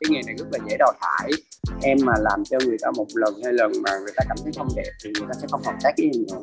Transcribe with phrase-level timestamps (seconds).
[0.00, 1.30] cái nghề này rất là dễ đào thải
[1.82, 4.52] em mà làm cho người ta một lần hai lần mà người ta cảm thấy
[4.56, 6.40] không đẹp thì người ta sẽ không hợp tác với em nữa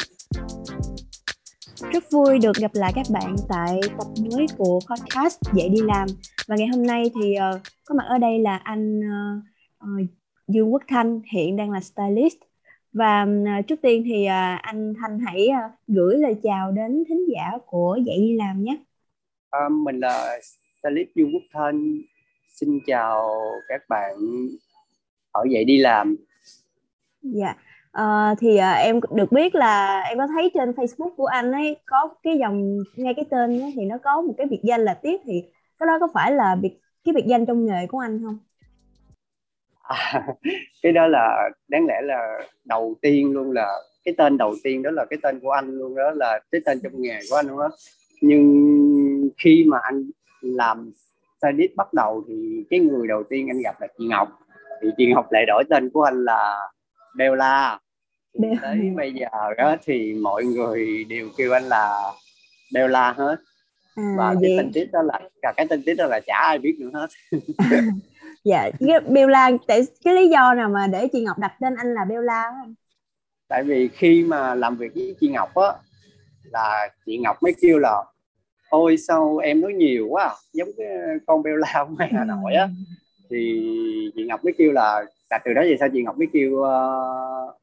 [1.93, 6.07] rất vui được gặp lại các bạn tại tập mới của podcast dễ đi làm
[6.47, 9.43] và ngày hôm nay thì uh, có mặt ở đây là anh uh,
[9.83, 10.09] uh,
[10.47, 12.35] Dương Quốc Thanh hiện đang là stylist
[12.93, 17.25] và uh, trước tiên thì uh, anh Thanh hãy uh, gửi lời chào đến thính
[17.33, 18.77] giả của dạy đi làm nhé.
[19.49, 20.39] À, mình là
[20.79, 22.01] stylist Dương Quốc Thanh.
[22.51, 24.15] Xin chào các bạn
[25.31, 26.15] ở dạy đi làm.
[27.21, 27.55] Dạ.
[27.97, 31.77] Uh, thì uh, em được biết là em có thấy trên Facebook của anh ấy
[31.85, 34.93] có cái dòng ngay cái tên ấy, thì nó có một cái biệt danh là
[34.93, 35.43] tiếp thì
[35.79, 38.37] cái đó có phải là biệt cái biệt danh trong nghề của anh không?
[39.81, 40.27] À,
[40.81, 43.67] cái đó là đáng lẽ là đầu tiên luôn là
[44.05, 46.79] cái tên đầu tiên đó là cái tên của anh luôn đó là cái tên
[46.83, 47.69] trong nghề của anh luôn đó
[48.21, 50.09] nhưng khi mà anh
[50.41, 50.91] làm
[51.41, 54.29] stylist bắt đầu thì cái người đầu tiên anh gặp là chị Ngọc.
[54.81, 56.59] Thì chị Ngọc lại đổi tên của anh là
[57.15, 57.79] Bella.
[58.61, 62.11] Tới bây giờ đó thì mọi người đều kêu anh là
[62.73, 63.35] Bella hết.
[63.95, 66.59] À, và cái tên tiết đó là cả cái tên tiết đó là chả ai
[66.59, 67.07] biết nữa hết.
[68.43, 71.93] Dạ cái Bella tại cái lý do nào mà để chị Ngọc đặt tên anh
[71.93, 72.75] là Bella không
[73.51, 75.67] tại vì khi mà làm việc với chị Ngọc á
[76.43, 78.03] là chị Ngọc mới kêu là
[78.71, 80.87] ôi sao em nói nhiều quá giống cái
[81.27, 82.69] con Bella ngoài Hà Nội á.
[83.29, 83.61] Thì
[84.15, 87.55] chị Ngọc mới kêu là là từ đó về sao chị Ngọc mới kêu uh,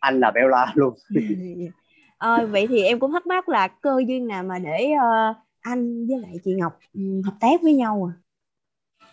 [0.00, 0.94] anh là Bella luôn?
[2.18, 6.06] À, vậy thì em cũng thắc mắc là cơ duyên nào mà để uh, anh
[6.06, 8.14] với lại chị Ngọc um, hợp tác với nhau à?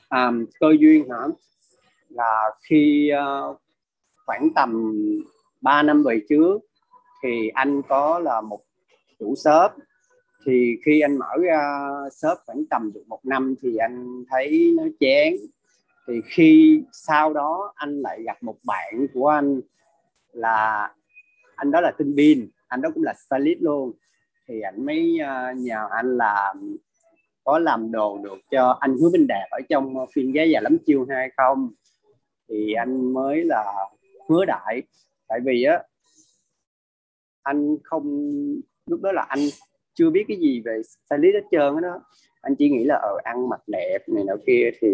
[0.09, 1.27] à cơ duyên hả?
[2.09, 3.57] Là khi uh,
[4.25, 4.93] khoảng tầm
[5.61, 6.59] 3 năm về trước
[7.23, 8.59] thì anh có là một
[9.19, 9.71] chủ shop
[10.45, 14.83] thì khi anh mở ra shop khoảng tầm được một năm thì anh thấy nó
[14.99, 15.33] chán.
[16.07, 19.61] Thì khi sau đó anh lại gặp một bạn của anh
[20.31, 20.89] là
[21.55, 23.91] anh đó là tinh bin anh đó cũng là stylist luôn.
[24.47, 26.77] Thì anh mới uh, nhờ anh làm
[27.43, 30.77] có làm đồ được cho anh Hứa Minh Đạt ở trong phim Giá già lắm
[30.85, 31.71] chiêu hay không.
[32.49, 33.73] Thì anh mới là
[34.29, 34.81] hứa đại.
[35.27, 35.83] Tại vì á
[37.43, 38.31] anh không
[38.85, 39.39] lúc đó là anh
[39.93, 42.01] chưa biết cái gì về stylist hết trơn đó.
[42.41, 44.87] Anh chỉ nghĩ là ở ờ, ăn mặc đẹp này nọ kia thì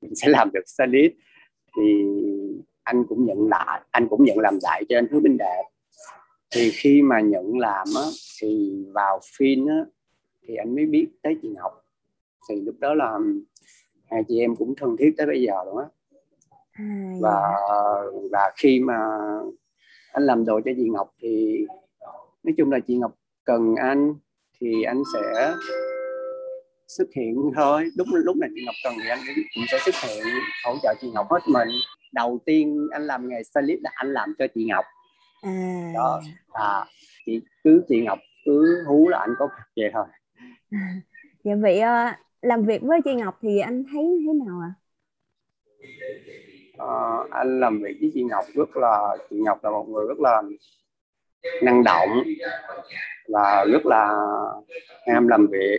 [0.00, 1.12] mình sẽ làm được stylist.
[1.76, 2.04] Thì
[2.82, 5.66] anh cũng nhận lại anh cũng nhận làm lại cho anh Hứa Minh Đạt.
[6.50, 8.02] Thì khi mà nhận làm á
[8.40, 9.84] thì vào phim á
[10.46, 11.84] thì anh mới biết tới chị Ngọc.
[12.48, 13.18] Thì lúc đó là
[14.10, 15.84] hai chị em cũng thân thiết tới bây giờ luôn á.
[16.72, 17.40] À, và
[18.30, 18.98] và khi mà
[20.12, 21.66] anh làm đồ cho chị Ngọc thì
[22.42, 23.17] nói chung là chị Ngọc
[23.48, 24.14] cần anh
[24.60, 25.54] thì anh sẽ
[26.88, 27.88] xuất hiện thôi.
[27.96, 29.18] Lúc lúc này chị Ngọc cần thì anh
[29.54, 30.24] cũng sẽ xuất hiện
[30.64, 31.68] hỗ trợ chị Ngọc hết mình.
[32.12, 34.84] Đầu tiên anh làm nghề stylist là anh làm cho chị Ngọc.
[35.42, 35.92] À.
[35.94, 36.20] đó.
[36.52, 36.84] À
[37.26, 40.04] chị cứ chị Ngọc cứ hú là anh có mặt vậy thôi.
[40.70, 40.94] À,
[41.44, 44.72] dạ vậy uh, làm việc với chị Ngọc thì anh thấy thế nào ạ?
[46.78, 46.84] À?
[46.84, 50.18] uh, anh làm việc với chị Ngọc rất là chị Ngọc là một người rất
[50.20, 50.42] là
[51.62, 52.08] năng động
[53.28, 54.14] và rất là
[55.06, 55.78] ham làm việc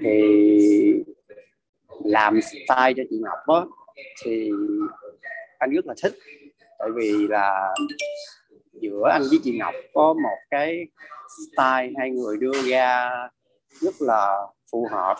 [0.00, 1.04] thì
[2.04, 3.68] làm style cho chị Ngọc đó
[4.24, 4.50] thì
[5.58, 6.12] anh rất là thích.
[6.78, 7.74] Tại vì là
[8.72, 10.86] giữa anh với chị Ngọc có một cái
[11.46, 13.10] style hai người đưa ra
[13.80, 15.16] rất là phù hợp.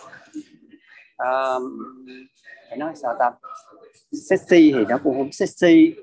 [1.18, 1.78] Um,
[2.68, 3.30] phải nói sao ta?
[4.30, 5.94] Sexy thì nó cũng không sexy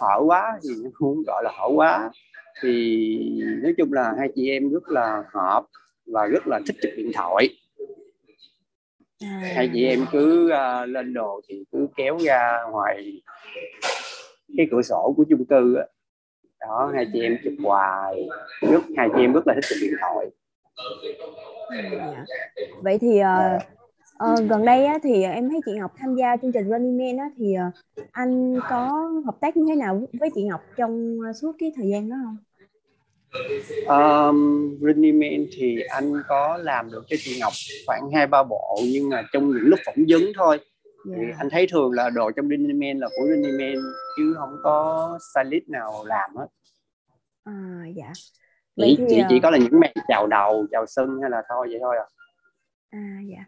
[0.00, 2.10] hở quá thì nó cũng gọi là hở quá
[2.64, 5.64] thì nói chung là hai chị em rất là hợp
[6.06, 7.48] và rất là thích chụp điện thoại.
[9.20, 9.40] À.
[9.54, 13.22] hai chị em cứ uh, lên đồ thì cứ kéo ra ngoài
[14.56, 15.82] cái cửa sổ của chung cư đó,
[16.60, 18.28] đó hai chị em chụp hoài
[18.60, 20.26] rất hai chị em rất là thích chụp điện thoại.
[21.98, 22.24] À,
[22.82, 23.62] vậy thì uh,
[24.18, 27.16] Ờ, gần đây á, thì em thấy chị Ngọc tham gia chương trình Running Man
[27.16, 31.52] á, thì uh, anh có hợp tác như thế nào với chị Ngọc trong suốt
[31.58, 32.36] cái thời gian đó không?
[33.86, 37.52] Um, Running Man thì anh có làm được cho chị Ngọc
[37.86, 40.58] khoảng hai ba bộ nhưng mà trong những lúc phỏng vấn thôi.
[40.58, 41.18] Yeah.
[41.20, 41.36] Thì dạ.
[41.38, 43.74] anh thấy thường là đồ trong Running Man là của Running Man
[44.16, 46.46] chứ không có stylist nào làm hết.
[47.44, 48.12] À, dạ.
[48.76, 51.42] Vậy chỉ, thì, chỉ, chỉ có là những màn chào đầu, chào sân hay là
[51.48, 52.06] thôi vậy thôi à.
[52.90, 53.44] À dạ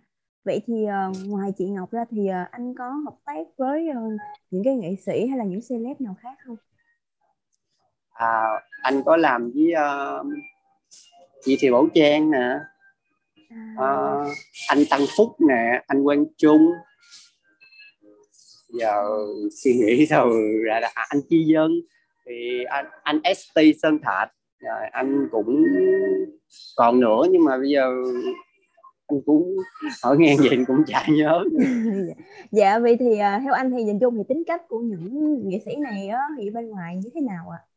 [0.47, 4.13] vậy thì uh, ngoài chị Ngọc ra thì uh, anh có hợp tác với uh,
[4.51, 6.57] những cái nghệ sĩ hay là những celeb nào khác không?
[8.17, 8.45] À,
[8.83, 10.27] anh có làm với uh,
[11.45, 12.59] chị Thị Bảo Trang nè,
[13.75, 14.33] uh,
[14.69, 16.73] anh Tăng Phúc nè, anh Quang Trung,
[18.69, 19.03] giờ
[19.65, 21.71] suy nghĩ rồi ra là à, anh chi dân.
[22.27, 24.29] Thì anh anh ST Sơn Thạch.
[24.61, 25.65] Rồi anh cũng
[26.77, 27.91] còn nữa nhưng mà bây giờ
[29.07, 29.57] anh cũng
[30.03, 31.45] hỏi nghe vậy cũng chả nhớ.
[32.51, 35.59] Dạ vậy thì uh, theo anh thì nhìn chung thì tính cách của những nghệ
[35.65, 37.59] sĩ này á thì bên ngoài như thế nào ạ?
[37.59, 37.76] à?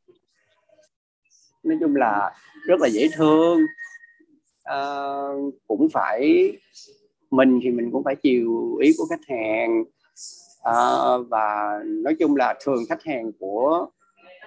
[1.63, 2.31] Nói chung là
[2.67, 3.59] rất là dễ thương.
[4.63, 4.77] À,
[5.67, 6.51] cũng phải
[7.31, 9.83] mình thì mình cũng phải chiều ý của khách hàng.
[10.63, 10.73] À,
[11.29, 13.87] và nói chung là thường khách hàng của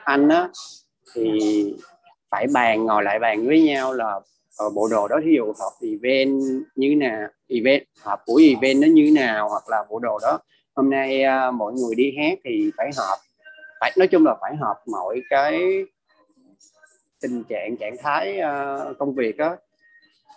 [0.04, 0.48] anh á
[1.14, 1.74] thì
[2.30, 4.20] phải bàn ngồi lại bàn với nhau là
[4.58, 6.42] ờ, bộ đồ đó thí dụ hợp event
[6.76, 10.38] như nào event hợp của event nó như nào hoặc là bộ đồ đó
[10.74, 13.16] hôm nay uh, mọi người đi hát thì phải hợp,
[13.80, 15.84] phải nói chung là phải hợp mọi cái
[17.22, 19.56] tình trạng trạng thái uh, công việc á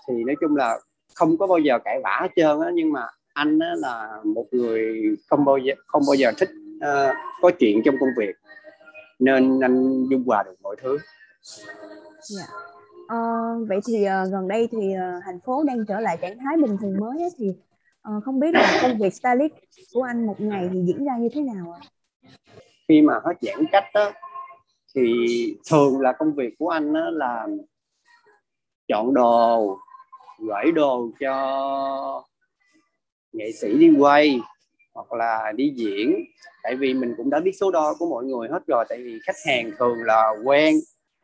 [0.07, 0.79] thì nói chung là
[1.15, 4.45] không có bao giờ cãi vã hết trơn á nhưng mà anh á, là một
[4.51, 8.35] người không bao giờ không bao giờ thích uh, có chuyện trong công việc
[9.19, 10.89] nên anh dung hòa được mọi thứ.
[10.91, 11.01] Yeah.
[12.21, 12.45] Dạ.
[13.17, 16.57] Uh, vậy thì uh, gần đây thì uh, thành phố đang trở lại trạng thái
[16.57, 17.49] bình thường mới ấy, thì
[18.17, 19.53] uh, không biết là công việc stylist
[19.93, 21.81] của anh một ngày thì diễn ra như thế nào ạ?
[22.87, 24.11] Khi mà hết giãn cách đó,
[24.95, 27.47] thì thường là công việc của anh đó là
[28.87, 29.77] chọn đồ,
[30.39, 32.23] gửi đồ cho
[33.33, 34.39] nghệ sĩ đi quay
[34.93, 36.25] hoặc là đi diễn.
[36.63, 39.19] Tại vì mình cũng đã biết số đo của mọi người hết rồi tại vì
[39.23, 40.75] khách hàng thường là quen.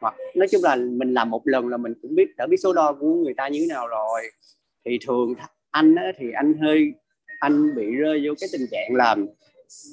[0.02, 2.74] Hoặc nói chung là mình làm một lần là mình cũng biết đã biết số
[2.74, 4.22] đo của người ta như thế nào rồi.
[4.86, 5.34] Thì thường
[5.72, 6.94] anh á, thì anh hơi
[7.40, 9.28] anh bị rơi vô cái tình trạng làm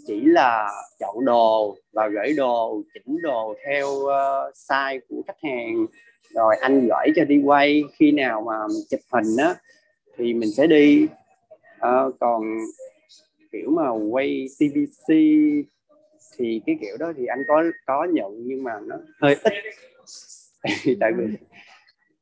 [0.06, 5.86] chỉ là chọn đồ và gửi đồ chỉnh đồ theo uh, size của khách hàng.
[6.34, 8.58] Rồi anh gửi cho đi quay khi nào mà
[8.90, 9.54] chụp hình á
[10.16, 11.06] thì mình sẽ đi.
[11.76, 12.42] Uh, còn
[13.52, 15.14] kiểu mà quay TVC
[16.38, 19.52] thì cái kiểu đó thì anh có có nhận nhưng mà nó hơi ít.
[21.00, 21.24] Tại vì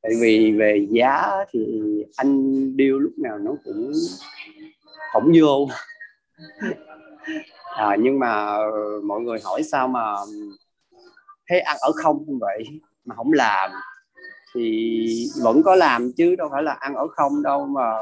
[0.02, 1.82] tại vì về giá thì
[2.16, 3.92] anh điêu lúc nào nó cũng
[5.12, 5.68] không vô
[7.76, 8.58] à, nhưng mà
[9.04, 10.14] mọi người hỏi sao mà
[11.48, 12.64] thấy ăn ở không vậy
[13.04, 13.70] mà không làm
[14.54, 17.94] thì vẫn có làm chứ đâu phải là ăn ở không đâu mà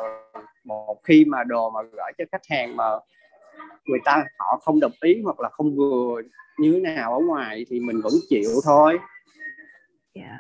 [0.65, 2.85] một khi mà đồ mà gửi cho khách hàng mà
[3.87, 6.23] người ta họ không đồng ý hoặc là không vừa
[6.59, 8.99] như thế nào ở ngoài thì mình vẫn chịu thôi
[10.12, 10.29] yeah.
[10.29, 10.38] Dạ.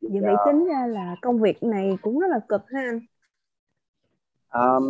[0.00, 3.00] vậy vậy tính ra là công việc này cũng rất là cực ha anh
[4.54, 4.84] um,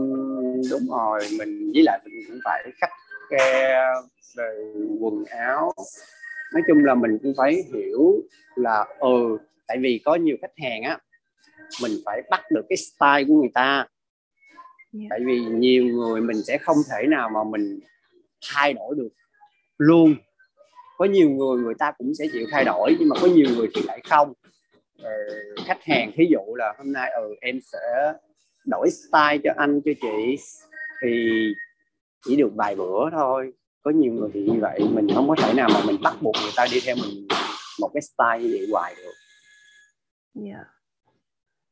[0.70, 2.90] đúng rồi mình với lại mình cũng phải khắc
[3.30, 3.78] khe
[4.36, 5.72] về quần áo.
[6.52, 8.22] Nói chung là mình cũng phải hiểu
[8.56, 10.98] là ừ tại vì có nhiều khách hàng á
[11.82, 13.86] mình phải bắt được cái style của người ta.
[14.98, 15.06] Yeah.
[15.10, 17.80] Tại vì nhiều người mình sẽ không thể nào mà mình
[18.52, 19.08] thay đổi được
[19.78, 20.16] luôn.
[20.98, 23.68] Có nhiều người người ta cũng sẽ chịu thay đổi nhưng mà có nhiều người
[23.74, 24.32] thì lại không.
[25.02, 25.10] Ờ,
[25.66, 28.12] khách hàng thí dụ là hôm nay ừ em sẽ
[28.66, 30.36] đổi style cho anh cho chị
[31.02, 31.38] thì
[32.24, 33.52] chỉ được vài bữa thôi
[33.82, 36.34] có nhiều người thì như vậy mình không có thể nào mà mình bắt buộc
[36.42, 37.28] người ta đi theo mình
[37.80, 39.12] một cái style như vậy hoài được
[40.44, 40.66] yeah.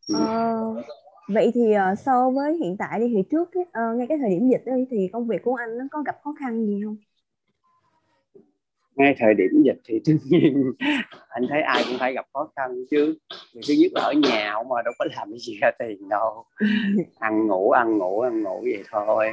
[0.08, 0.18] Dạ.
[0.18, 0.82] uh, ờ,
[1.28, 1.60] vậy thì
[1.92, 4.86] uh, so với hiện tại đi thì trước uh, ngay cái thời điểm dịch ấy,
[4.90, 6.96] thì công việc của anh nó có gặp khó khăn gì không
[8.96, 10.72] ngay thời điểm dịch thì tất nhiên
[11.28, 13.18] anh thấy ai cũng phải gặp khó khăn chứ.
[13.54, 16.44] Vì thứ nhất là ở nhà mà đâu có làm cái gì ra tiền đâu.
[17.18, 19.30] Ăn ngủ ăn ngủ ăn ngủ vậy thôi.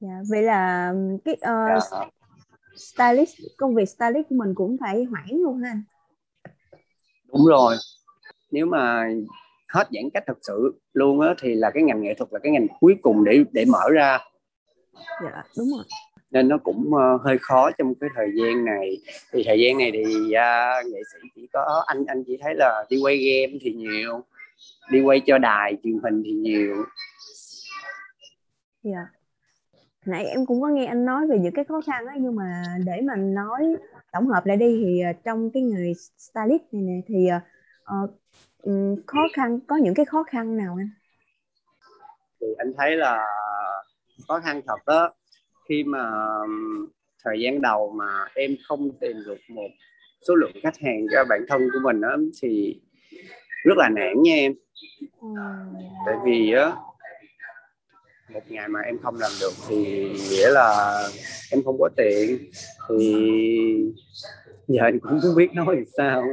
[0.00, 2.06] Dạ, vậy là cái uh, dạ.
[2.76, 5.74] stylist công việc stylist của mình cũng phải hoãn luôn ha
[7.32, 7.76] đúng rồi.
[8.50, 9.08] Nếu mà
[9.68, 12.52] hết giãn cách thật sự luôn á thì là cái ngành nghệ thuật là cái
[12.52, 14.18] ngành cuối cùng để để mở ra.
[15.24, 15.84] Dạ đúng rồi
[16.30, 18.96] nên nó cũng uh, hơi khó trong cái thời gian này.
[19.32, 22.84] Thì thời gian này thì uh, nghệ sĩ chỉ có anh anh chỉ thấy là
[22.90, 24.24] đi quay game thì nhiều
[24.90, 26.84] đi quay cho đài truyền hình thì nhiều.
[28.82, 28.92] Dạ.
[28.92, 29.06] Yeah.
[30.06, 32.62] nãy em cũng có nghe anh nói về những cái khó khăn ấy nhưng mà
[32.86, 33.76] để mà nói
[34.12, 37.28] tổng hợp lại đi thì uh, trong cái nghề stylist này nè thì
[37.94, 38.10] uh,
[39.06, 40.90] khó khăn có những cái khó khăn nào anh?
[42.40, 43.26] Thì anh thấy là
[44.28, 45.14] khó khăn thật đó
[45.70, 46.10] khi mà
[47.24, 49.68] thời gian đầu mà em không tìm được một
[50.28, 52.80] số lượng khách hàng cho bản thân của mình đó, thì
[53.64, 54.54] rất là nản nha em.
[56.06, 56.72] Tại vì á
[58.32, 59.76] một ngày mà em không làm được thì
[60.30, 61.00] nghĩa là
[61.50, 62.38] em không có tiền
[62.88, 63.94] thì
[64.68, 66.24] giờ anh cũng không biết nói sao.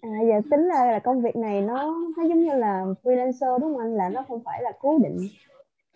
[0.00, 3.74] À, giờ tính ra là công việc này nó nó giống như là freelancer đúng
[3.74, 3.96] không anh?
[3.96, 5.28] Là nó không phải là cố định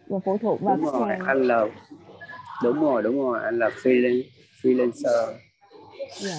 [0.06, 1.20] và phụ thuộc vào đúng khách rồi, hàng.
[1.26, 1.66] anh là
[2.62, 4.22] đúng rồi đúng rồi anh là freelance
[4.62, 5.32] freelancer.
[6.20, 6.36] Dạ.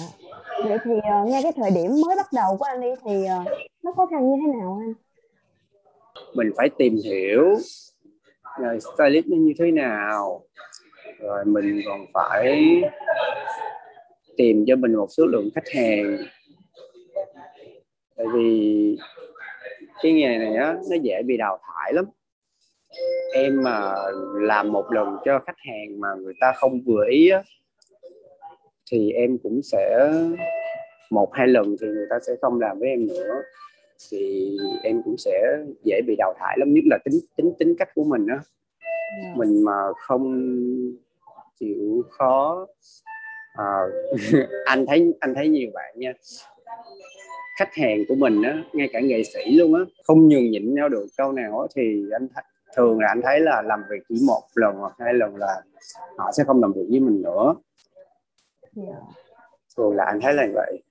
[0.64, 3.48] Vậy thì uh, ngay cái thời điểm mới bắt đầu của anh đi thì uh,
[3.82, 4.94] nó khó khăn như thế nào anh?
[6.34, 7.56] Mình phải tìm hiểu
[8.58, 10.44] rồi stylist nó như thế nào
[11.18, 12.82] rồi mình còn phải
[14.36, 16.16] tìm cho mình một số lượng khách hàng.
[18.16, 18.98] Tại vì
[20.02, 22.04] cái nghề này á nó dễ bị đào thải lắm
[23.34, 23.94] em mà
[24.34, 27.42] làm một lần cho khách hàng mà người ta không vừa ý á
[28.90, 30.12] thì em cũng sẽ
[31.10, 33.42] một hai lần thì người ta sẽ không làm với em nữa
[34.10, 37.88] thì em cũng sẽ dễ bị đào thải lắm nhất là tính tính tính cách
[37.94, 38.38] của mình á
[39.24, 39.36] yeah.
[39.36, 40.46] mình mà không
[41.60, 42.66] chịu khó
[43.54, 43.64] à,
[44.64, 46.12] anh thấy anh thấy nhiều bạn nha
[47.58, 50.88] khách hàng của mình á ngay cả nghệ sĩ luôn á không nhường nhịn nhau
[50.88, 52.42] được câu nào á thì anh th-
[52.76, 55.62] thường là anh thấy là làm việc chỉ một lần hoặc hai lần là
[56.16, 57.54] họ sẽ không làm việc với mình nữa.
[58.76, 58.96] Yeah.
[59.76, 60.82] thường là anh thấy là vậy.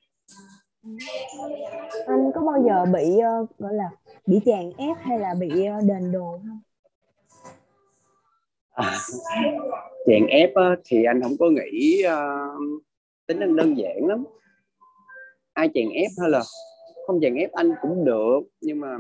[2.08, 3.90] Anh có bao giờ bị uh, gọi là
[4.26, 6.60] bị chèn ép hay là bị uh, đền đồ không?
[8.72, 8.98] À,
[10.06, 12.84] chèn ép uh, thì anh không có nghĩ uh,
[13.28, 14.26] tính anh đơn giản lắm.
[15.54, 16.42] Ai chèn ép hay là
[17.08, 18.98] không chèn ép anh cũng được nhưng mà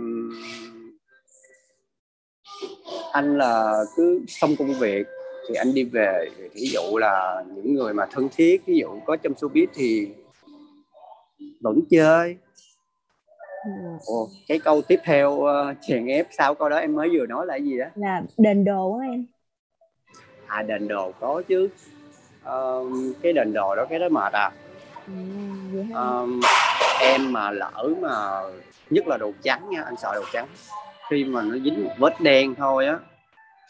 [3.11, 5.07] anh là cứ xong công việc
[5.49, 9.15] thì anh đi về ví dụ là những người mà thân thiết ví dụ có
[9.15, 10.09] trong showbiz thì
[11.61, 12.37] vẫn chơi.
[14.05, 17.45] Ồ, cái câu tiếp theo uh, chèn ép sau câu đó em mới vừa nói
[17.45, 17.85] là gì đó?
[17.95, 19.25] Là đền đồ á em.
[20.47, 21.69] À đền đồ có chứ.
[22.41, 22.87] Uh,
[23.21, 24.51] cái đền đồ đó cái đó mệt à.
[25.91, 26.29] Uh,
[27.01, 28.41] em mà lỡ mà
[28.89, 30.47] nhất là đồ trắng nha anh sợ đồ trắng
[31.11, 32.99] khi mà nó dính một vết đen thôi á,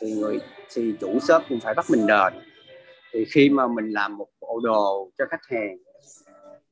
[0.02, 0.40] thì người,
[0.74, 2.34] thì chủ shop cũng phải bắt mình đền.
[3.14, 5.78] Thì khi mà mình làm một bộ đồ cho khách hàng,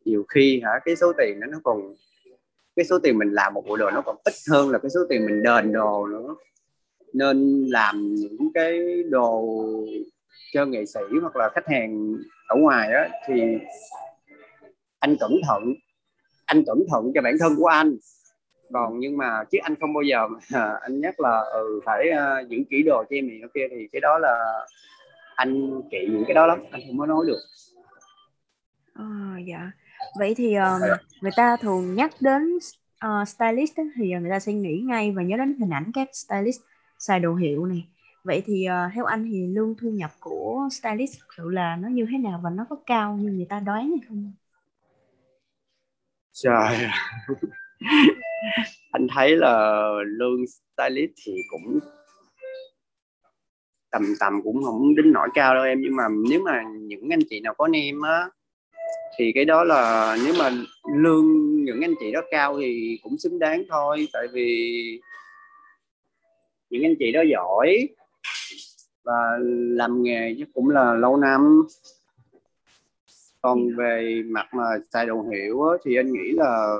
[0.05, 1.93] nhiều khi hả, cái số tiền đó nó còn,
[2.75, 4.99] cái số tiền mình làm một bộ đồ nó còn ít hơn là cái số
[5.09, 6.35] tiền mình đền đồ nữa.
[7.13, 9.57] Nên làm những cái đồ
[10.53, 12.15] cho nghệ sĩ hoặc là khách hàng
[12.47, 13.41] ở ngoài á, thì
[14.99, 15.63] anh cẩn thận,
[16.45, 17.97] anh cẩn thận cho bản thân của anh
[18.73, 22.49] còn nhưng mà chứ anh không bao giờ mà anh nhắc là ừ phải uh,
[22.49, 24.65] giữ kỹ đồ cho em này kia thì cái đó là
[25.35, 27.39] anh kỵ những cái đó lắm anh không có nói được.
[28.93, 29.71] À, dạ.
[30.19, 30.81] Vậy thì um,
[31.21, 32.57] người ta thường nhắc đến
[33.05, 36.61] uh, stylist thì người ta sẽ nghĩ ngay và nhớ đến hình ảnh các stylist
[36.99, 37.87] xài đồ hiệu này.
[38.23, 41.87] Vậy thì uh, theo anh thì lương thu nhập của stylist thực sự là nó
[41.87, 44.33] như thế nào và nó có cao như người ta đoán hay không?
[46.33, 46.87] Trời
[48.91, 51.79] anh thấy là lương stylist thì cũng
[53.91, 55.81] tầm tầm cũng không đến nỗi cao đâu em.
[55.81, 58.29] Nhưng mà nếu mà những anh chị nào có nem á
[59.17, 60.49] thì cái đó là nếu mà
[60.95, 61.25] lương
[61.65, 64.07] những anh chị đó cao thì cũng xứng đáng thôi.
[64.13, 65.01] Tại vì
[66.69, 67.89] những anh chị đó giỏi
[69.03, 69.37] và
[69.77, 71.61] làm nghề chứ cũng là lâu năm.
[73.41, 76.77] Còn về mặt mà xài đồ hiệu á, thì anh nghĩ là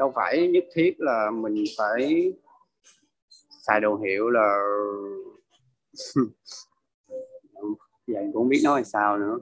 [0.00, 2.32] đâu phải nhất thiết là mình phải
[3.66, 4.58] xài đồ hiệu là
[8.06, 9.38] giờ cũng không biết nói sao nữa.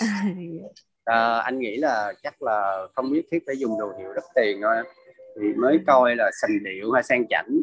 [1.04, 4.60] À, anh nghĩ là chắc là không biết thiết phải dùng đồ hiệu đắt tiền
[4.62, 4.76] thôi
[5.40, 7.62] thì mới coi là sành điệu hay sang chảnh.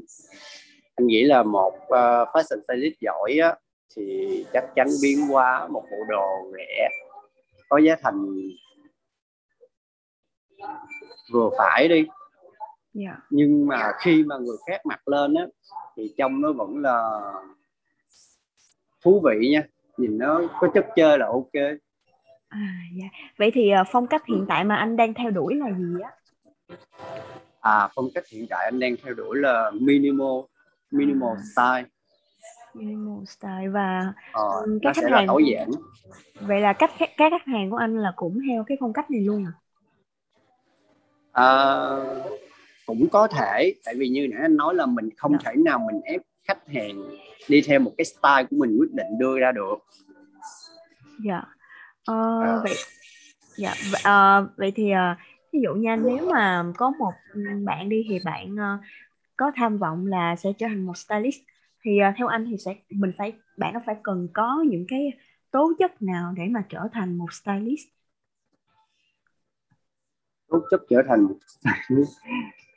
[0.96, 3.56] Anh nghĩ là một uh, fashion stylist giỏi á,
[3.96, 6.90] thì chắc chắn biến hóa một bộ đồ rẻ
[7.70, 8.38] có giá thành
[11.34, 12.08] vừa phải đi yeah.
[12.94, 13.18] Dạ.
[13.30, 15.44] nhưng mà khi mà người khác mặc lên á
[15.98, 17.22] thì trông nó vẫn là
[19.04, 19.64] thú vị nha
[19.98, 21.54] nhìn nó có chất chơi là ok
[22.50, 22.60] à,
[22.96, 23.08] dạ.
[23.38, 26.12] vậy thì uh, phong cách hiện tại mà anh đang theo đuổi là gì á
[27.62, 30.42] à phong cách hiện tại anh đang theo đuổi là minimal
[30.92, 31.44] minimal à.
[31.56, 31.90] style
[32.74, 35.68] minimal style và ờ, các khách hàng tối giản
[36.40, 39.22] vậy là cách các khách hàng của anh là cũng theo cái phong cách này
[39.22, 39.54] luôn à
[41.32, 41.46] à,
[42.86, 45.38] cũng có thể tại vì như nãy anh nói là mình không dạ.
[45.46, 47.04] thể nào mình ép khách hàng
[47.50, 49.78] đi theo một cái style của mình quyết định đưa ra được
[51.26, 51.42] dạ
[52.06, 52.60] ờ, à.
[52.64, 52.74] vậy
[53.58, 55.18] dạ uh, vậy thì uh,
[55.54, 57.14] ví dụ nha nếu mà có một
[57.64, 58.84] bạn đi thì bạn uh,
[59.38, 61.40] có tham vọng là sẽ trở thành một stylist
[61.84, 65.12] thì uh, theo anh thì sẽ mình phải bạn nó phải cần có những cái
[65.52, 67.88] tố chất nào để mà trở thành một stylist
[70.52, 71.78] tố chất trở thành một yeah.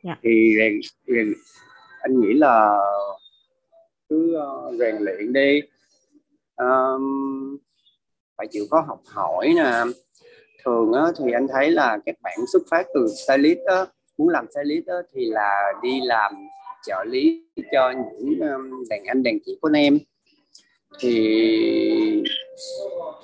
[0.05, 0.17] Dạ.
[0.23, 1.33] thì rèn, rèn
[2.01, 2.79] anh nghĩ là
[4.09, 5.61] cứ uh, rèn luyện đi
[6.57, 7.57] um,
[8.37, 9.73] phải chịu khó học hỏi nè
[10.65, 13.87] thường á, thì anh thấy là các bạn xuất phát từ stylist á,
[14.19, 16.33] muốn làm stylist á, thì là đi làm
[16.87, 19.99] trợ lý cho những um, đàn anh đàn chị của anh em
[20.99, 22.23] thì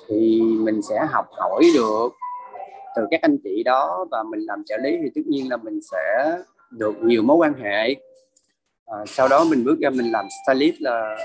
[0.07, 2.09] thì mình sẽ học hỏi được
[2.95, 5.79] từ các anh chị đó và mình làm trợ lý thì tất nhiên là mình
[5.91, 6.37] sẽ
[6.71, 7.95] được nhiều mối quan hệ.
[8.85, 11.17] À, sau đó mình bước ra mình làm stylist là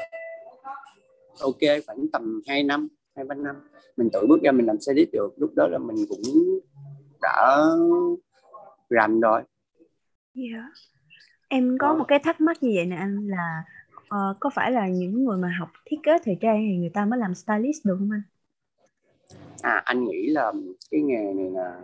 [1.41, 3.57] ok khoảng tầm 2 năm hai ba năm.
[3.97, 5.35] Mình tự bước ra mình làm stylist được.
[5.37, 6.23] Lúc đó là mình cũng
[7.23, 7.65] đã
[8.91, 9.43] rành rồi.
[10.35, 10.51] Yeah.
[10.53, 10.71] Dạ.
[11.49, 13.63] em có một cái thắc mắc như vậy nè anh là
[13.99, 17.05] uh, có phải là những người mà học thiết kế thời trang thì người ta
[17.05, 18.23] mới làm stylist được không anh
[19.67, 20.53] à anh nghĩ là
[20.91, 21.81] cái nghề này là,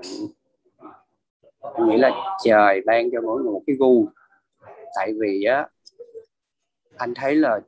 [1.74, 4.06] anh nghĩ là trời ban cho mỗi người một cái gu.
[4.96, 5.68] Tại vì á,
[6.96, 7.60] anh thấy là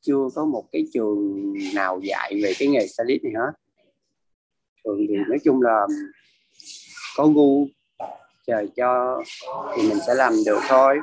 [0.00, 3.52] chưa có một cái trường nào dạy về cái nghề stylist này hết.
[4.84, 5.86] Thường thì nói chung là
[7.16, 7.66] có gu,
[8.46, 9.22] trời cho
[9.76, 10.98] thì mình sẽ làm được thôi.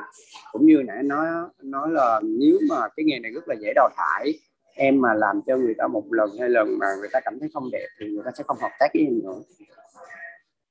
[0.52, 1.26] Cũng như nãy nói
[1.62, 4.32] nói là nếu mà cái nghề này rất là dễ đào thải
[4.74, 7.48] em mà làm cho người ta một lần hai lần mà người ta cảm thấy
[7.54, 9.40] không đẹp thì người ta sẽ không hợp tác với em nữa.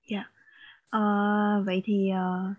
[0.10, 0.18] Dạ.
[0.18, 0.28] Yeah.
[0.96, 2.52] uh, vậy thì uh,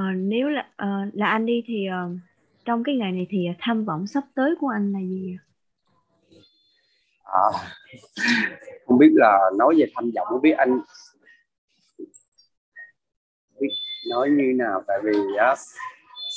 [0.00, 2.18] uh, nếu là uh, là anh đi thì uh,
[2.64, 5.36] trong cái ngày này thì tham vọng sắp tới của anh là gì
[7.24, 7.48] à,
[8.86, 10.80] không biết là nói về tham vọng không biết anh
[13.60, 13.68] biết
[14.10, 15.54] nói như nào tại vì á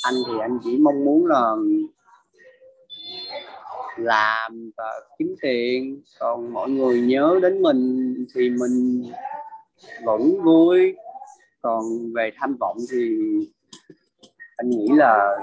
[0.03, 1.55] anh thì anh chỉ mong muốn là
[3.97, 9.03] làm và kiếm tiền còn mọi người nhớ đến mình thì mình
[10.03, 10.95] vẫn vui
[11.61, 11.83] còn
[12.15, 13.17] về tham vọng thì
[14.57, 15.37] anh nghĩ là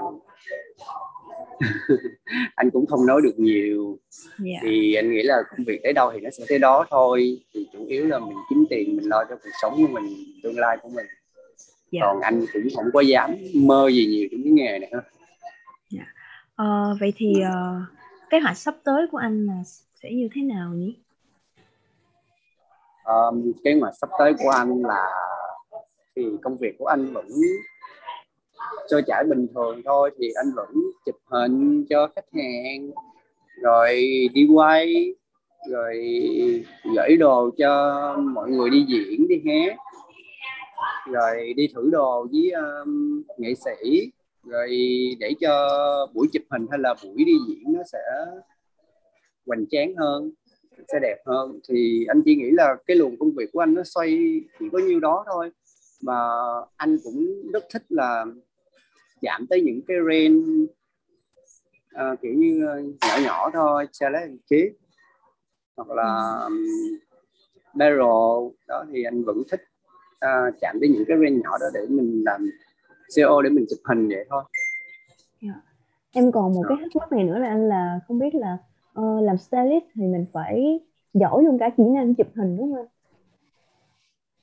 [2.55, 3.99] anh cũng không nói được nhiều
[4.45, 4.63] yeah.
[4.63, 4.69] Dạ.
[4.69, 7.67] thì anh nghĩ là công việc tới đâu thì nó sẽ tới đó thôi thì
[7.73, 10.77] chủ yếu là mình kiếm tiền mình lo cho cuộc sống của mình tương lai
[10.81, 11.91] của mình yeah.
[11.91, 11.99] Dạ.
[12.03, 15.05] còn anh cũng không có dám mơ gì nhiều trong cái nghề này hết yeah.
[15.89, 16.05] Dạ.
[16.55, 17.98] ờ, vậy thì uh,
[18.29, 19.63] kế hoạch sắp tới của anh là
[20.03, 20.95] sẽ như thế nào nhỉ?
[23.03, 25.05] Um, kế hoạch sắp tới của anh là
[26.15, 27.27] thì công việc của anh vẫn
[28.89, 30.73] trôi chảy bình thường thôi thì anh vẫn
[31.05, 32.91] chụp hình cho khách hàng
[33.61, 33.97] rồi
[34.33, 35.13] đi quay
[35.69, 35.95] rồi
[36.95, 39.77] gửi đồ cho mọi người đi diễn đi hát
[41.11, 44.11] rồi đi thử đồ với um, nghệ sĩ
[44.43, 44.69] rồi
[45.19, 45.67] để cho
[46.13, 47.99] buổi chụp hình hay là buổi đi diễn nó sẽ
[49.47, 50.31] hoành tráng hơn
[50.93, 51.59] sẽ đẹp hơn.
[51.69, 54.79] Thì anh chỉ nghĩ là cái luồng công việc của anh nó xoay chỉ có
[54.79, 55.51] nhiêu đó thôi.
[56.03, 56.15] Mà
[56.75, 58.25] anh cũng rất thích là
[59.21, 60.65] giảm tới những cái range
[61.93, 62.75] à, kiểu như à,
[63.07, 64.71] nhỏ nhỏ thôi challenge chế
[65.77, 66.39] hoặc là
[67.73, 67.99] barrel
[68.67, 69.61] đó thì anh vẫn thích
[70.19, 72.49] à, chạm tới những cái range nhỏ đó để mình làm
[73.15, 74.43] CO để mình chụp hình vậy thôi
[75.41, 75.55] yeah.
[75.55, 75.61] Dạ.
[76.11, 78.57] em còn một cái thắc mắc này nữa là anh là không biết là
[78.99, 80.79] uh, làm stylist thì mình phải
[81.13, 82.87] giỏi luôn cả kỹ năng chụp hình đúng không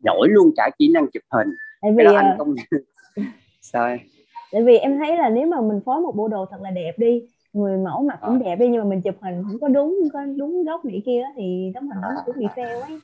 [0.05, 2.55] giỏi luôn cả kỹ năng chụp hình tại vì anh không
[3.61, 3.97] sao
[4.53, 6.93] tại vì em thấy là nếu mà mình phối một bộ đồ thật là đẹp
[6.97, 8.45] đi người mẫu mặt cũng à.
[8.45, 11.03] đẹp đi nhưng mà mình chụp hình không có đúng không có đúng góc này
[11.07, 13.01] kia thì tấm hình nó cũng bị fail ấy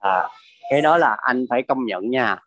[0.00, 0.28] à
[0.70, 2.38] cái đó là anh phải công nhận nha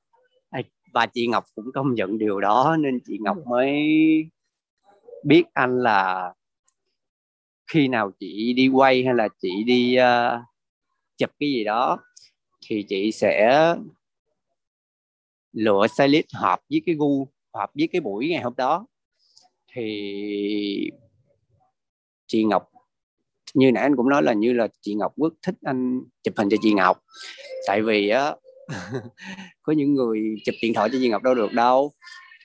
[0.96, 3.44] và chị Ngọc cũng công nhận điều đó nên chị Ngọc ừ.
[3.50, 3.80] mới
[5.24, 6.34] biết anh là
[7.68, 10.42] khi nào chị đi quay hay là chị đi uh,
[11.18, 11.98] chụp cái gì đó
[12.68, 13.76] thì chị sẽ
[15.54, 18.88] lựa stylist hợp với cái gu hợp với cái buổi ngày hôm đó
[19.74, 20.92] thì
[22.28, 22.70] chị Ngọc
[23.54, 26.50] như nãy anh cũng nói là như là chị Ngọc rất thích anh chụp hình
[26.50, 27.04] cho chị Ngọc
[27.68, 28.36] tại vì á
[29.62, 31.92] có những người chụp điện thoại cho Duy Ngọc đâu được đâu.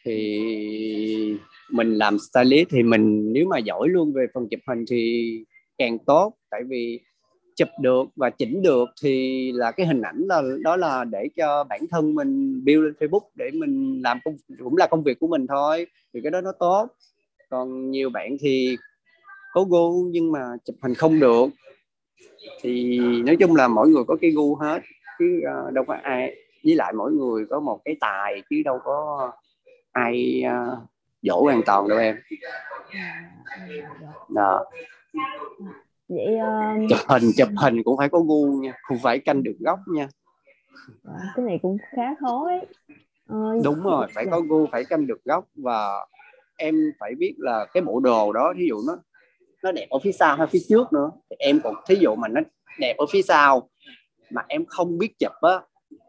[0.04, 1.36] Thì
[1.70, 5.44] mình làm stylist thì mình, nếu mà giỏi luôn về phần chụp hình thì
[5.78, 6.34] càng tốt.
[6.50, 7.00] Tại vì
[7.56, 11.64] chụp được và chỉnh được thì là cái hình ảnh là, đó là để cho
[11.64, 15.28] bản thân mình build lên Facebook để mình làm công, cũng là công việc của
[15.28, 16.88] mình thôi, thì cái đó nó tốt.
[17.50, 18.76] Còn nhiều bạn thì
[19.52, 21.46] có gu nhưng mà chụp hình không được.
[22.62, 24.80] Thì nói chung là mỗi người có cái gu hết
[25.20, 28.78] chứ uh, đâu có ai với lại mỗi người có một cái tài chứ đâu
[28.84, 29.30] có
[29.92, 30.78] ai uh,
[31.22, 32.16] dỗ hoàn toàn đâu em.
[34.34, 34.64] Đó.
[36.08, 36.90] Vậy uh...
[36.90, 40.08] chụp hình chụp hình cũng phải có gu nha không phải canh được góc nha.
[41.36, 42.66] Cái này cũng khá khó ấy.
[43.32, 46.06] Uh, đúng rồi phải có gu phải canh được góc và
[46.56, 48.96] em phải biết là cái bộ đồ đó ví dụ nó
[49.62, 51.10] nó đẹp ở phía sau hay phía trước nữa.
[51.30, 52.40] Thì em còn thí dụ mà nó
[52.78, 53.69] đẹp ở phía sau
[54.30, 55.60] mà em không biết chụp á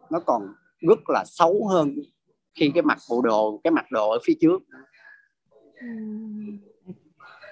[0.09, 1.95] nó còn rất là xấu hơn
[2.59, 4.61] khi cái mặt bộ đồ cái mặt đồ ở phía trước.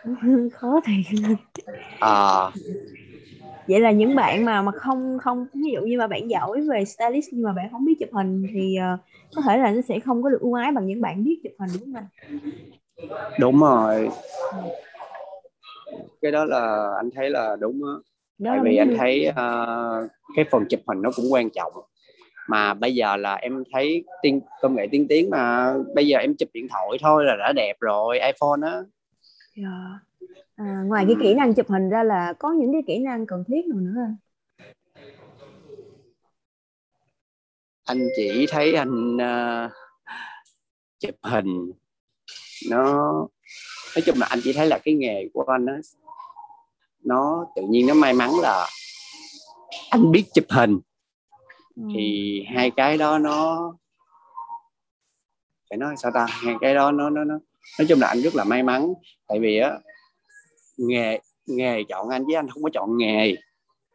[0.54, 1.38] Khó thiệt.
[2.00, 2.52] À,
[3.70, 6.86] vậy là những bạn mà mà không không ví dụ như mà bạn giỏi về
[6.86, 9.00] stylist nhưng mà bạn không biết chụp hình thì uh,
[9.36, 11.54] có thể là nó sẽ không có được ưu ái bằng những bạn biết chụp
[11.60, 12.06] hình đúng không anh?
[13.40, 14.10] Đúng rồi.
[16.22, 18.02] Cái đó là anh thấy là đúng đó.
[18.40, 21.74] Đó tại vì anh thấy uh, cái phần chụp hình nó cũng quan trọng
[22.48, 26.36] mà bây giờ là em thấy tiên công nghệ tiên tiến mà bây giờ em
[26.36, 28.86] chụp điện thoại thôi là đã đẹp rồi iPhone á yeah.
[29.56, 30.00] Dạ.
[30.56, 33.44] à, ngoài cái kỹ năng chụp hình ra là có những cái kỹ năng cần
[33.48, 34.16] thiết nào nữa không?
[37.86, 39.72] anh chỉ thấy anh uh,
[41.00, 41.72] chụp hình
[42.70, 42.84] nó
[43.96, 45.74] nói chung là anh chỉ thấy là cái nghề của anh nó
[47.04, 48.68] nó tự nhiên nó may mắn là
[49.90, 50.80] anh biết chụp hình.
[51.76, 51.84] Ừ.
[51.94, 53.72] thì hai cái đó nó
[55.70, 56.26] phải nói sao ta?
[56.30, 57.40] Hai cái đó nó nó nó
[57.80, 58.94] nói chung là anh rất là may mắn.
[59.28, 59.72] Tại vì á
[60.78, 63.36] nghề nghề chọn anh với anh không có chọn nghề.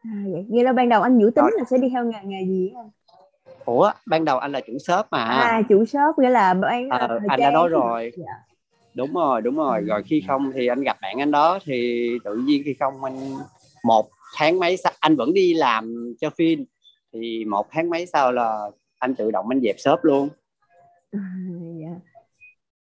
[0.05, 2.47] À, vậy vậy là ban đầu anh dự tính là sẽ đi theo nghề nghề
[2.47, 2.91] gì anh?
[3.65, 5.25] Ủa ban đầu anh là chủ shop mà.
[5.25, 8.13] À chủ shop nghĩa là bán à, anh đã nói rồi.
[8.17, 8.54] Dạ.
[8.95, 9.81] Đúng rồi đúng rồi.
[9.81, 13.37] Rồi khi không thì anh gặp bạn anh đó thì tự nhiên khi không anh
[13.85, 16.65] một tháng mấy sau anh vẫn đi làm cho phim
[17.13, 20.29] thì một tháng mấy sau là anh tự động anh dẹp shop luôn.
[21.13, 21.21] À,
[21.81, 22.01] dạ.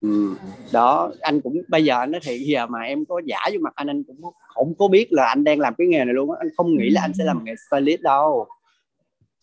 [0.01, 0.35] ừ.
[0.73, 3.73] đó anh cũng bây giờ anh nói thiệt giờ mà em có giả vô mặt
[3.75, 4.21] anh anh cũng
[4.55, 6.37] không có biết là anh đang làm cái nghề này luôn á.
[6.41, 8.47] Anh không nghĩ là anh sẽ làm nghề stylist đâu.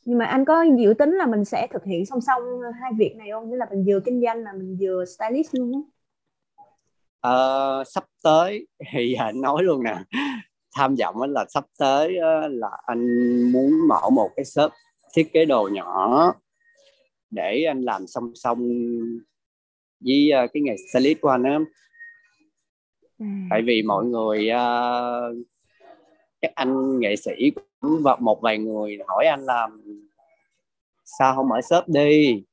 [0.05, 2.41] Nhưng mà anh có dự tính là mình sẽ thực hiện song song
[2.81, 3.49] hai việc này không?
[3.49, 5.98] Nghĩa là mình vừa kinh doanh là mình vừa stylist luôn á
[7.21, 9.95] ờ, sắp tới thì anh nói luôn nè
[10.75, 12.13] tham vọng là sắp tới
[12.49, 13.07] là anh
[13.51, 14.71] muốn mở một cái shop
[15.13, 16.33] thiết kế đồ nhỏ
[17.31, 18.59] để anh làm song song
[19.99, 21.59] với ờ, cái nghề stylist của anh á.
[23.19, 23.47] À.
[23.49, 25.47] tại vì mọi người uh,
[26.41, 27.51] các anh nghệ sĩ
[27.81, 29.67] cũng một vài người hỏi anh là
[31.05, 32.43] sao không mở shop đi?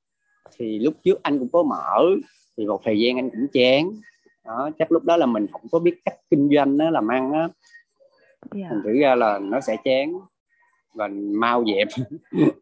[0.57, 2.05] Thì lúc trước anh cũng có mở
[2.57, 3.91] thì một thời gian anh cũng chán
[4.47, 7.33] đó chắc lúc đó là mình không có biết cách kinh doanh nó làm ăn
[7.33, 7.51] á yeah.
[8.55, 8.67] Dạ.
[8.71, 10.13] thành thử ra là nó sẽ chán
[10.95, 11.09] và
[11.41, 11.89] mau dẹp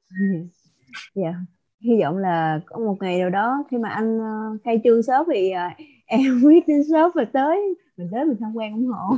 [1.14, 1.34] dạ yeah.
[1.80, 5.26] hy vọng là có một ngày nào đó khi mà anh uh, khai trương shop
[5.34, 9.16] thì uh, em biết đến shop và tới mình tới mình tham quan ủng hộ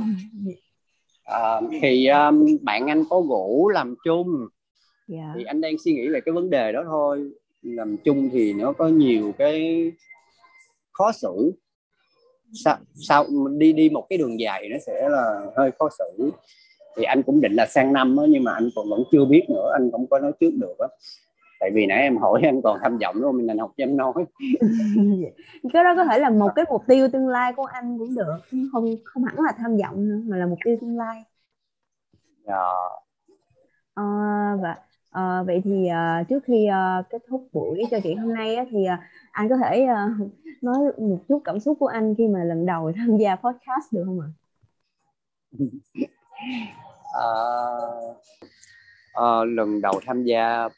[1.23, 4.47] à, thì um, bạn anh có gũ làm chung
[5.07, 5.23] yeah.
[5.25, 5.33] Dạ.
[5.37, 8.73] thì anh đang suy nghĩ về cái vấn đề đó thôi làm chung thì nó
[8.73, 9.91] có nhiều cái
[10.91, 11.53] khó xử
[12.53, 13.25] sao sao
[13.57, 16.31] đi đi một cái đường dài nó sẽ là hơi khó xử.
[16.97, 19.45] Thì anh cũng định là sang năm đó, nhưng mà anh còn vẫn chưa biết
[19.49, 20.87] nữa anh không có nói trước được á.
[21.59, 23.83] Tại vì nãy em hỏi anh còn tham vọng đúng không nên anh học cho
[23.83, 24.13] em nói.
[25.73, 28.59] Cái đó có thể là một cái mục tiêu tương lai của anh cũng được
[28.71, 31.23] không không hẳn là tham vọng nữa mà là mục tiêu tương lai.
[32.47, 32.55] Dạ.
[33.93, 34.03] à,
[34.61, 34.75] và
[35.17, 38.65] à, vậy thì à, trước khi à, kết thúc buổi trò chuyện hôm nay á,
[38.71, 40.07] thì à, anh có thể à,
[40.61, 44.03] nói một chút cảm xúc của anh khi mà lần đầu tham gia podcast được
[44.05, 44.29] không ạ?
[47.13, 47.27] À,
[49.25, 50.69] à, lần đầu tham gia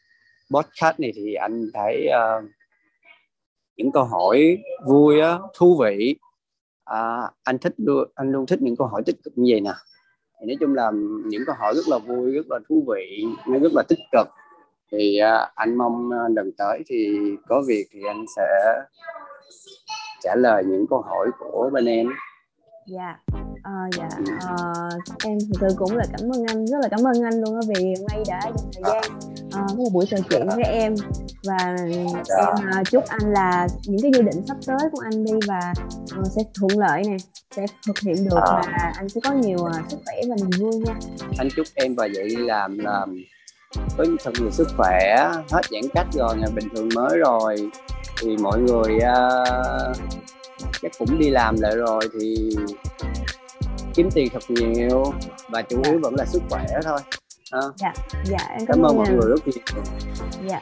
[0.52, 2.44] podcast này thì anh thấy uh,
[3.78, 6.16] những câu hỏi vui á, thú vị
[6.84, 9.74] à, anh thích luôn anh luôn thích những câu hỏi tích cực như vậy nè
[10.40, 10.92] thì nói chung là
[11.26, 14.28] những câu hỏi rất là vui rất là thú vị nó rất là tích cực.
[14.92, 18.48] Thì uh, anh mong uh, lần tới thì có việc thì anh sẽ
[20.22, 22.08] trả lời những câu hỏi của bên em.
[22.88, 23.20] Dạ.
[23.64, 24.10] À, dạ.
[24.40, 24.56] À,
[25.26, 27.62] em thực sự cũng là cảm ơn anh rất là cảm ơn anh luôn á
[27.68, 29.20] vì hôm nay đã dành thời gian
[29.52, 30.96] à, có một buổi trò chuyện với em
[31.44, 31.76] và
[32.26, 32.36] dạ.
[32.46, 35.74] em à, chúc anh là những cái dự định sắp tới của anh đi và
[36.20, 37.18] uh, sẽ thuận lợi nè
[37.56, 38.62] sẽ thực hiện được à.
[38.66, 40.94] và anh sẽ có nhiều uh, sức khỏe và niềm vui nha
[41.38, 43.24] anh chúc em và vậy làm làm
[43.98, 47.56] có thật nhiều sức khỏe hết giãn cách rồi ngày bình thường mới rồi
[48.22, 49.98] thì mọi người uh,
[50.82, 52.50] chắc cũng đi làm lại rồi thì
[53.96, 55.14] kiếm tiền thật nhiều
[55.50, 57.00] và chủ yếu vẫn là sức khỏe thôi
[57.52, 57.62] à.
[57.76, 59.84] dạ dạ em cảm, cảm ơn mọi người rất nhiều
[60.50, 60.62] dạ